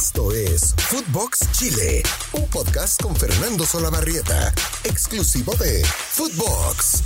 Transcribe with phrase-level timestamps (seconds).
[0.00, 7.02] Esto es Footbox Chile, un podcast con Fernando Solabarrieta, exclusivo de Footbox.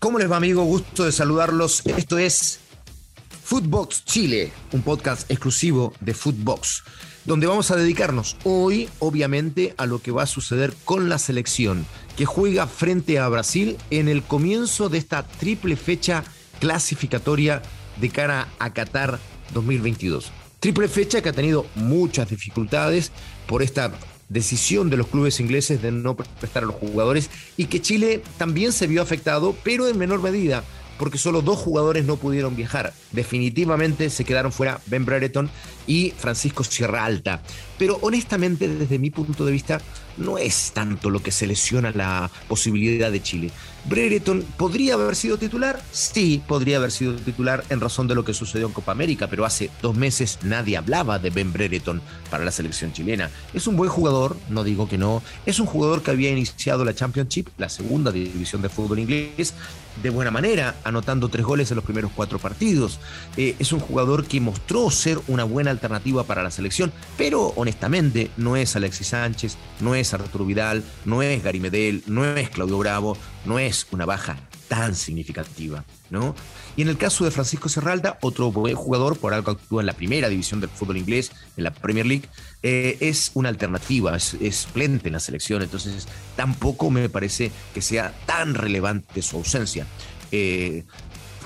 [0.00, 0.64] ¿Cómo les va, amigo?
[0.64, 1.86] Gusto de saludarlos.
[1.86, 2.58] Esto es
[3.44, 6.82] Footbox Chile, un podcast exclusivo de Footbox,
[7.24, 11.86] donde vamos a dedicarnos hoy, obviamente, a lo que va a suceder con la selección,
[12.16, 16.24] que juega frente a Brasil en el comienzo de esta triple fecha
[16.58, 17.62] clasificatoria
[18.00, 19.20] de cara a Qatar
[19.54, 20.32] 2022.
[20.66, 23.12] Triple fecha que ha tenido muchas dificultades
[23.46, 23.92] por esta
[24.28, 28.72] decisión de los clubes ingleses de no prestar a los jugadores y que Chile también
[28.72, 30.64] se vio afectado, pero en menor medida,
[30.98, 32.92] porque solo dos jugadores no pudieron viajar.
[33.12, 35.50] Definitivamente se quedaron fuera Ben Brereton
[35.86, 37.42] y Francisco Sierra Alta.
[37.78, 39.80] Pero honestamente, desde mi punto de vista,
[40.16, 43.50] no es tanto lo que se lesiona la posibilidad de Chile.
[43.88, 48.34] Brereton podría haber sido titular, sí, podría haber sido titular en razón de lo que
[48.34, 52.50] sucedió en Copa América, pero hace dos meses nadie hablaba de Ben Brereton para la
[52.50, 53.30] selección chilena.
[53.54, 56.94] Es un buen jugador, no digo que no, es un jugador que había iniciado la
[56.94, 59.54] Championship, la segunda división de fútbol inglés,
[60.02, 62.98] de buena manera, anotando tres goles en los primeros cuatro partidos.
[63.36, 68.30] Eh, es un jugador que mostró ser una buena alternativa para la selección, pero honestamente
[68.36, 72.78] no es Alexis Sánchez, no es Arturo Vidal, no es Gary Medel, no es Claudio
[72.78, 74.36] Bravo, no es una baja
[74.68, 76.34] tan significativa, ¿no?
[76.76, 79.92] Y en el caso de Francisco Serralda, otro buen jugador, por algo actúa en la
[79.92, 82.28] primera división del fútbol inglés, en la Premier League,
[82.62, 86.06] eh, es una alternativa, es, es plente en la selección, entonces
[86.36, 89.86] tampoco me parece que sea tan relevante su ausencia.
[90.32, 90.84] Eh,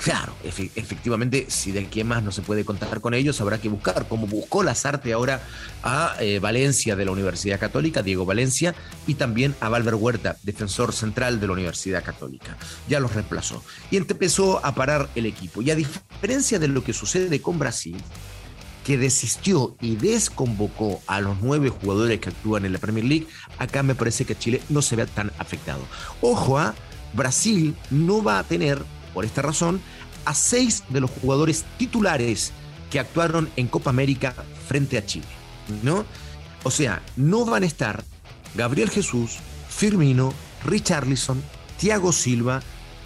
[0.03, 4.09] Claro, efectivamente, si de aquí más no se puede contar con ellos, habrá que buscar,
[4.09, 5.43] como buscó Lazarte ahora
[5.83, 8.75] a eh, Valencia de la Universidad Católica, Diego Valencia,
[9.07, 12.57] y también a Valver Huerta, defensor central de la Universidad Católica.
[12.89, 13.63] Ya los reemplazó.
[13.91, 15.61] Y empezó a parar el equipo.
[15.61, 17.99] Y a diferencia de lo que sucede con Brasil,
[18.87, 23.27] que desistió y desconvocó a los nueve jugadores que actúan en la Premier League,
[23.59, 25.83] acá me parece que Chile no se vea tan afectado.
[26.23, 26.75] Ojo a,
[27.13, 28.83] Brasil no va a tener
[29.13, 29.81] por esta razón,
[30.25, 32.53] a seis de los jugadores titulares
[32.91, 34.35] que actuaron en Copa América
[34.67, 35.27] frente a Chile.
[35.83, 36.05] ¿no?
[36.63, 38.05] O sea, no van a estar
[38.55, 39.39] Gabriel Jesús,
[39.69, 40.35] Firmino,
[40.65, 41.43] Richarlison,
[41.79, 42.61] Thiago Silva,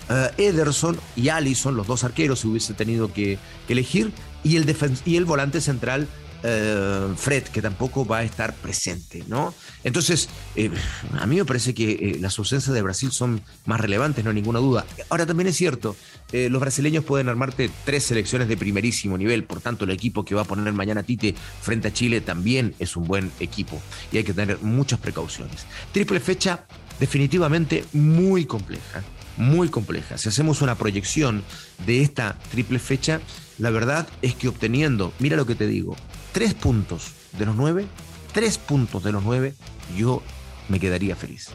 [0.08, 3.38] eh, Ederson y Allison, los dos arqueros, si hubiese tenido que,
[3.68, 4.12] elegir,
[4.42, 6.08] y el, y el volante central
[6.46, 9.54] eh, Fred, que tampoco va a estar presente, ¿no?
[9.82, 10.70] Entonces, eh,
[11.18, 14.36] a mí me parece que eh, las ausencias de Brasil son más relevantes, no hay
[14.36, 14.84] ninguna duda.
[15.08, 15.96] Ahora también es cierto,
[16.32, 20.42] los brasileños pueden armarte tres selecciones de primerísimo nivel, por tanto el equipo que va
[20.42, 23.80] a poner mañana Tite frente a Chile también es un buen equipo
[24.10, 25.64] y hay que tener muchas precauciones.
[25.92, 26.66] Triple fecha
[26.98, 29.02] definitivamente muy compleja
[29.36, 30.16] muy compleja.
[30.16, 31.42] Si hacemos una proyección
[31.86, 33.20] de esta triple fecha,
[33.58, 35.96] la verdad es que obteniendo, mira lo que te digo,
[36.34, 37.86] tres puntos de los nueve,
[38.32, 39.54] tres puntos de los nueve,
[39.96, 40.20] yo
[40.68, 41.50] me quedaría feliz.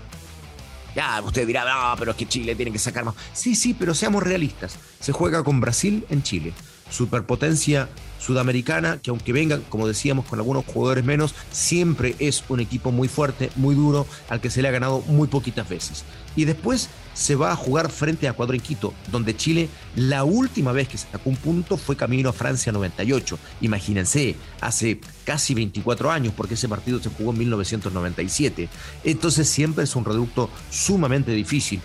[0.95, 3.13] Ya, usted dirá, no, pero es que Chile tiene que sacar más.
[3.33, 4.79] Sí, sí, pero seamos realistas.
[5.01, 6.53] Se juega con Brasil en Chile.
[6.89, 7.89] Superpotencia
[8.19, 13.07] sudamericana, que aunque vengan, como decíamos, con algunos jugadores menos, siempre es un equipo muy
[13.07, 16.03] fuerte, muy duro, al que se le ha ganado muy poquitas veces.
[16.35, 20.71] Y después se va a jugar frente a Ecuador en Quito, donde Chile la última
[20.71, 23.39] vez que sacó un punto fue camino a Francia 98.
[23.61, 28.69] Imagínense, hace casi 24 años, porque ese partido se jugó en 1997.
[29.03, 31.81] Entonces siempre es un reducto sumamente difícil.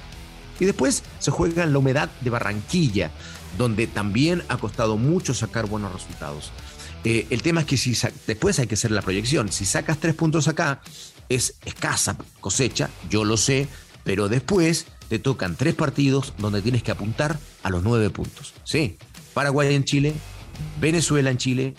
[0.60, 3.10] Y después se juega en la humedad de Barranquilla,
[3.58, 6.52] donde también ha costado mucho sacar buenos resultados.
[7.04, 9.52] Eh, el tema es que si después hay que hacer la proyección.
[9.52, 10.80] Si sacas tres puntos acá,
[11.28, 13.68] es escasa cosecha, yo lo sé,
[14.04, 18.54] pero después te tocan tres partidos donde tienes que apuntar a los nueve puntos.
[18.64, 18.96] Sí,
[19.34, 20.14] Paraguay en Chile,
[20.80, 21.74] Venezuela en Chile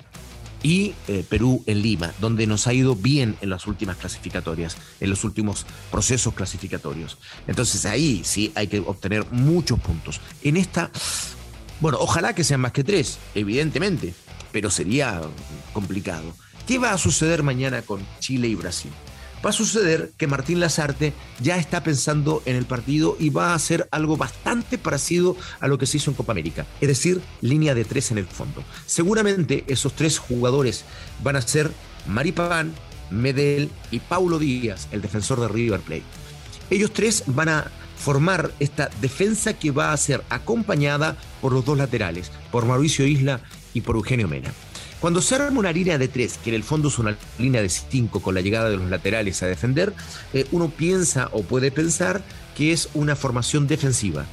[0.65, 5.11] y eh, Perú en Lima, donde nos ha ido bien en las últimas clasificatorias, en
[5.11, 7.19] los últimos procesos clasificatorios.
[7.45, 10.19] Entonces ahí sí hay que obtener muchos puntos.
[10.41, 10.89] En esta,
[11.81, 14.15] bueno, ojalá que sean más que tres, evidentemente,
[14.51, 15.21] pero sería
[15.71, 16.33] complicado.
[16.65, 18.91] ¿Qué va a suceder mañana con Chile y Brasil?
[19.45, 23.56] Va a suceder que Martín Lazarte ya está pensando en el partido y va a
[23.56, 27.75] hacer algo bastante parecido a lo que se hizo en Copa América, es decir, línea
[27.75, 28.63] de tres en el fondo.
[28.88, 30.83] Seguramente esos tres jugadores
[31.24, 31.71] van a ser
[32.07, 32.74] Maripán,
[33.12, 36.03] Medel y Paulo Díaz, el defensor de River Plate.
[36.71, 41.77] Ellos tres van a formar esta defensa que va a ser acompañada por los dos
[41.77, 43.42] laterales, por Mauricio Isla
[43.75, 44.51] y por Eugenio Mena.
[45.06, 47.69] Cuando se arma una línea de tres, que en el fondo es una línea de
[47.69, 49.94] cinco con la llegada de los laterales a defender,
[50.34, 52.24] eh, uno piensa o puede pensar
[52.57, 54.25] que es una formación defensiva.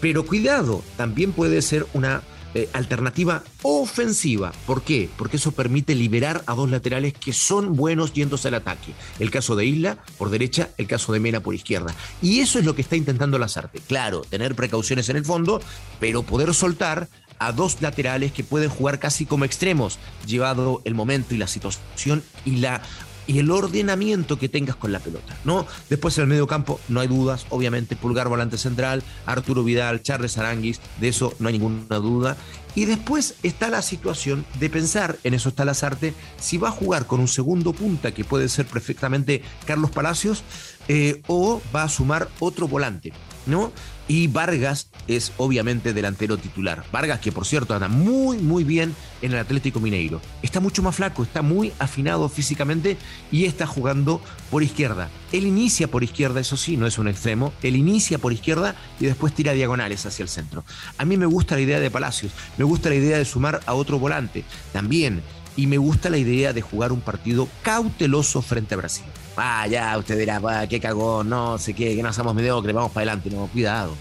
[0.00, 2.22] Pero cuidado, también puede ser una
[2.54, 4.52] eh, alternativa ofensiva.
[4.66, 5.10] ¿Por qué?
[5.18, 8.94] Porque eso permite liberar a dos laterales que son buenos yéndose al ataque.
[9.18, 11.94] El caso de Isla por derecha, el caso de Mena por izquierda.
[12.22, 13.80] Y eso es lo que está intentando Lazarte.
[13.80, 15.60] Claro, tener precauciones en el fondo,
[16.00, 21.34] pero poder soltar a dos laterales que pueden jugar casi como extremos, llevado el momento
[21.34, 22.82] y la situación y la
[23.26, 25.66] y el ordenamiento que tengas con la pelota, ¿no?
[25.88, 30.38] Después en el medio campo no hay dudas, obviamente Pulgar volante central, Arturo Vidal, Charles
[30.38, 32.36] Aranguis, de eso no hay ninguna duda.
[32.74, 37.06] Y después está la situación de pensar, en eso está Lazarte, si va a jugar
[37.06, 40.42] con un segundo punta, que puede ser perfectamente Carlos Palacios,
[40.88, 43.12] eh, o va a sumar otro volante,
[43.46, 43.72] ¿no?
[44.06, 46.84] Y Vargas es obviamente delantero titular.
[46.92, 50.20] Vargas, que por cierto anda muy, muy bien en el Atlético Mineiro.
[50.42, 52.98] Está mucho más flaco, está muy afinado físicamente
[53.32, 54.20] y está jugando
[54.50, 55.08] por izquierda.
[55.32, 57.54] Él inicia por izquierda, eso sí, no es un extremo.
[57.62, 60.64] Él inicia por izquierda y después tira diagonales hacia el centro.
[60.98, 63.74] A mí me gusta la idea de Palacios, me gusta la idea de sumar a
[63.74, 64.44] otro volante.
[64.72, 65.22] También
[65.56, 69.04] y me gusta la idea de jugar un partido cauteloso frente a Brasil.
[69.36, 73.12] Ah, ya, usted dirá, qué cagón, no sé qué, que no somos mediocres, vamos para
[73.12, 73.30] adelante.
[73.30, 73.94] No, cuidado.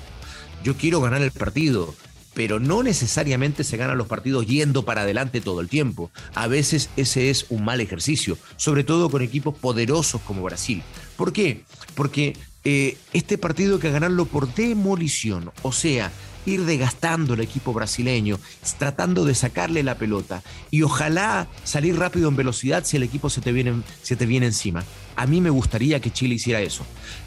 [0.63, 1.93] Yo quiero ganar el partido,
[2.33, 6.11] pero no necesariamente se ganan los partidos yendo para adelante todo el tiempo.
[6.35, 10.83] A veces ese es un mal ejercicio, sobre todo con equipos poderosos como Brasil.
[11.17, 11.63] ¿Por qué?
[11.95, 16.11] Porque eh, este partido hay que ganarlo por demolición, o sea,
[16.45, 18.39] ir desgastando el equipo brasileño,
[18.77, 23.41] tratando de sacarle la pelota y ojalá salir rápido en velocidad si el equipo se
[23.41, 24.83] te viene, se te viene encima.
[25.15, 26.85] A mí me gustaría que Chile hiciera eso.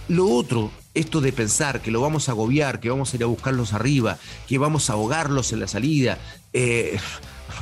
[0.08, 3.26] Lo otro, esto de pensar que lo vamos a agobiar, que vamos a ir a
[3.26, 4.18] buscarlos arriba,
[4.48, 6.18] que vamos a ahogarlos en la salida,
[6.52, 6.98] eh,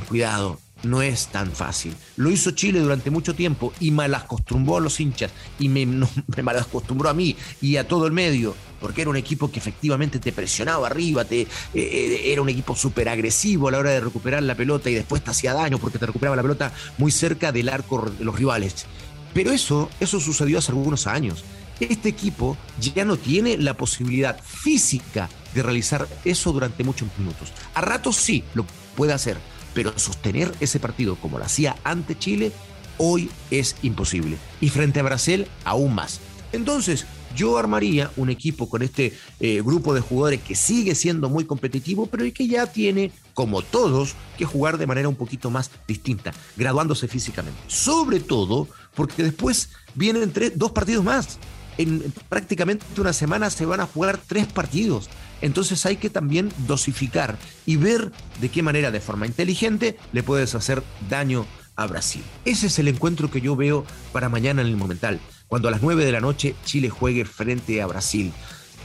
[0.08, 1.94] cuidado, no es tan fácil.
[2.16, 7.08] Lo hizo Chile durante mucho tiempo y malacostumbró a los hinchas y me, me malacostumbró
[7.08, 10.86] a mí y a todo el medio, porque era un equipo que efectivamente te presionaba
[10.86, 14.54] arriba, te, eh, eh, era un equipo súper agresivo a la hora de recuperar la
[14.54, 18.10] pelota y después te hacía daño porque te recuperaba la pelota muy cerca del arco
[18.18, 18.86] de los rivales.
[19.32, 21.44] Pero eso, eso sucedió hace algunos años.
[21.80, 27.52] Este equipo ya no tiene la posibilidad física de realizar eso durante muchos minutos.
[27.74, 28.64] A ratos sí lo
[28.94, 29.38] puede hacer,
[29.74, 32.52] pero sostener ese partido como lo hacía ante Chile,
[32.96, 34.38] hoy es imposible.
[34.60, 36.20] Y frente a Brasil, aún más.
[36.52, 41.44] Entonces, yo armaría un equipo con este eh, grupo de jugadores que sigue siendo muy
[41.44, 46.32] competitivo, pero que ya tiene, como todos, que jugar de manera un poquito más distinta,
[46.56, 47.58] graduándose físicamente.
[47.66, 51.38] Sobre todo porque después vienen dos partidos más.
[51.76, 55.10] En prácticamente una semana se van a jugar tres partidos.
[55.40, 60.54] Entonces hay que también dosificar y ver de qué manera, de forma inteligente, le puedes
[60.54, 61.46] hacer daño
[61.76, 62.22] a Brasil.
[62.44, 65.82] Ese es el encuentro que yo veo para mañana en el Monumental, cuando a las
[65.82, 68.32] 9 de la noche Chile juegue frente a Brasil.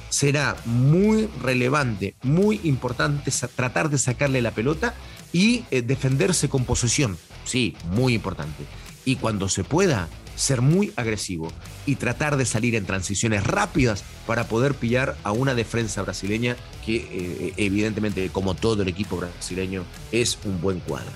[0.09, 4.95] Será muy relevante, muy importante tratar de sacarle la pelota
[5.31, 7.17] y eh, defenderse con posesión.
[7.45, 8.65] Sí, muy importante.
[9.05, 11.51] Y cuando se pueda, ser muy agresivo
[11.85, 16.55] y tratar de salir en transiciones rápidas para poder pillar a una defensa brasileña
[16.85, 21.11] que eh, evidentemente como todo el equipo brasileño es un buen cuadro.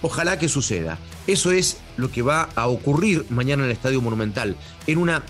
[0.00, 0.96] Ojalá que suceda.
[1.26, 5.24] Eso es lo que va a ocurrir mañana en el Estadio Monumental, en una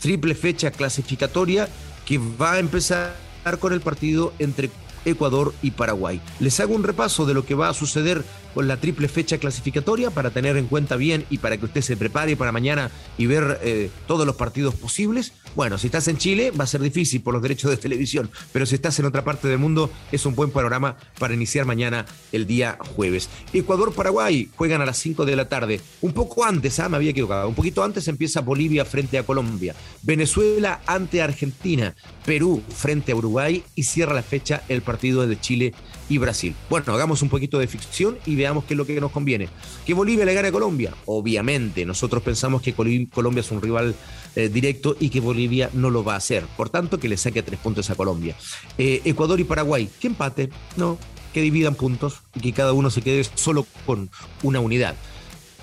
[0.00, 1.68] triple fecha clasificatoria
[2.04, 3.16] que va a empezar
[3.58, 4.70] con el partido entre
[5.06, 6.20] Ecuador y Paraguay.
[6.40, 8.24] Les hago un repaso de lo que va a suceder
[8.54, 11.96] con la triple fecha clasificatoria para tener en cuenta bien y para que usted se
[11.96, 15.32] prepare para mañana y ver eh, todos los partidos posibles.
[15.56, 18.66] Bueno, si estás en Chile va a ser difícil por los derechos de televisión, pero
[18.66, 22.46] si estás en otra parte del mundo es un buen panorama para iniciar mañana el
[22.46, 23.30] día jueves.
[23.54, 25.80] Ecuador-Paraguay juegan a las 5 de la tarde.
[26.02, 29.74] Un poco antes, ah, me había equivocado, un poquito antes empieza Bolivia frente a Colombia,
[30.02, 31.94] Venezuela ante Argentina,
[32.26, 35.72] Perú frente a Uruguay y cierra la fecha el partido de Chile
[36.10, 36.54] y Brasil.
[36.68, 39.48] Bueno, hagamos un poquito de ficción y veamos qué es lo que nos conviene.
[39.86, 40.94] Que Bolivia le gane a Colombia.
[41.06, 43.94] Obviamente, nosotros pensamos que Colombia es un rival
[44.36, 46.44] eh, directo y que Bolivia no lo va a hacer.
[46.56, 48.36] Por tanto, que le saque tres puntos a Colombia.
[48.78, 50.98] Eh, Ecuador y Paraguay, que empate, no,
[51.32, 54.10] que dividan puntos y que cada uno se quede solo con
[54.42, 54.94] una unidad.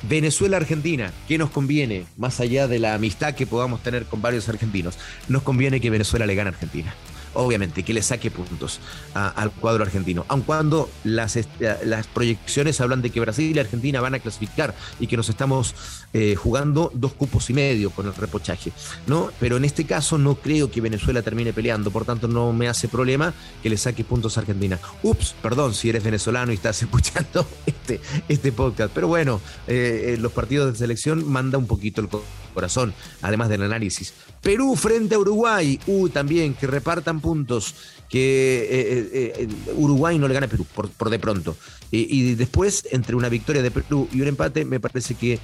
[0.10, 2.06] Venezuela-Argentina, ¿qué nos conviene?
[2.18, 4.96] Más allá de la amistad que podamos tener con varios argentinos,
[5.30, 6.94] nos conviene que Venezuela le gane a Argentina
[7.34, 8.80] obviamente, que le saque puntos
[9.14, 10.26] al cuadro argentino.
[10.28, 11.38] Aun cuando las,
[11.86, 15.76] las proyecciones hablan de que Brasil y Argentina van a clasificar y que nos estamos
[16.14, 18.72] eh, jugando dos cupos y medio con el repochaje,
[19.08, 19.32] ¿no?
[19.40, 22.88] Pero en este caso no creo que Venezuela termine peleando, por tanto no me hace
[22.88, 24.80] problema que le saque puntos a Argentina.
[25.02, 30.18] Ups, perdón si eres venezolano y estás escuchando este, este podcast, pero bueno, eh, eh,
[30.20, 32.10] los partidos de selección manda un poquito el
[32.54, 34.14] corazón, además del análisis.
[34.42, 37.76] Perú frente a Uruguay, uh, también que repartan puntos,
[38.14, 41.58] que eh, eh, eh, Uruguay no le gana a Perú, por, de pronto.
[41.90, 45.40] y después, entre una victoria de Perú y un empate, me parece que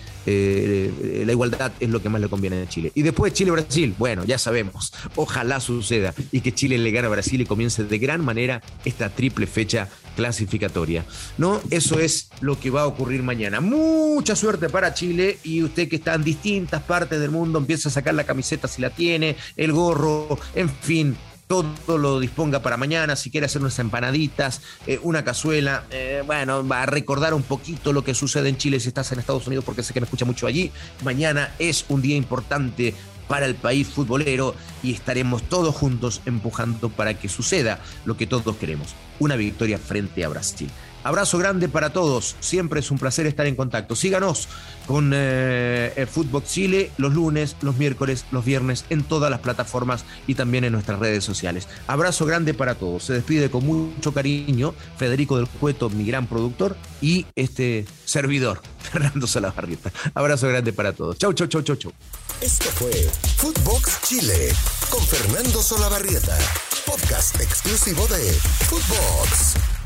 [1.26, 2.92] la igualdad es lo que más le conviene a Chile.
[2.94, 7.42] Y después Chile-Brasil, bueno, ya sabemos, ojalá suceda y que Chile le gane a Brasil
[7.42, 9.90] y comience de gran manera esta triple fecha
[10.20, 11.06] clasificatoria.
[11.38, 11.62] ¿No?
[11.70, 13.62] Eso es lo que va a ocurrir mañana.
[13.62, 17.92] Mucha suerte para Chile y usted que está en distintas partes del mundo empieza a
[17.92, 21.16] sacar la camiseta si la tiene, el gorro, en fin,
[21.48, 26.68] todo lo disponga para mañana, si quiere hacer unas empanaditas, eh, una cazuela, eh, bueno,
[26.68, 29.64] va a recordar un poquito lo que sucede en Chile si estás en Estados Unidos,
[29.64, 30.72] porque sé que me escucha mucho allí.
[31.04, 32.94] Mañana es un día importante
[33.30, 38.58] para el país futbolero y estaremos todos juntos empujando para que suceda lo que todos
[38.58, 40.70] queremos, una victoria frente a Brasil.
[41.04, 42.36] Abrazo grande para todos.
[42.40, 43.96] Siempre es un placer estar en contacto.
[43.96, 44.48] Síganos
[44.86, 50.36] con eh, Fútbol Chile los lunes, los miércoles, los viernes en todas las plataformas y
[50.36, 51.68] también en nuestras redes sociales.
[51.88, 53.04] Abrazo grande para todos.
[53.04, 59.28] Se despide con mucho cariño Federico del Cueto, mi gran productor, y este servidor, Fernando
[59.28, 59.92] Salabarrieta.
[60.14, 61.18] Abrazo grande para todos.
[61.18, 61.94] Chau, chau, chau, chau, chau.
[62.42, 62.92] Esto fue
[63.38, 64.54] Footbox Chile
[64.90, 66.38] con Fernando Solabarrieta,
[66.86, 68.32] podcast exclusivo de
[68.70, 69.79] Footbox.